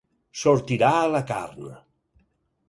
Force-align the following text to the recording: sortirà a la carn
sortirà 0.43 0.89
a 1.01 1.11
la 1.17 1.21
carn 1.33 1.69